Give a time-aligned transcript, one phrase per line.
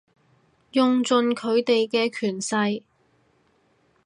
[0.71, 2.81] 用盡佢哋嘅權勢